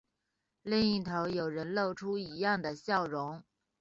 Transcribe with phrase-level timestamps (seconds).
[0.63, 3.43] 另一头有人露出一样的笑容